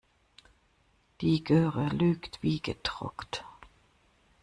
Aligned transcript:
Die 1.21 1.43
Göre 1.43 1.89
lügt 1.89 2.41
wie 2.41 2.59
gedruckt. 2.59 3.45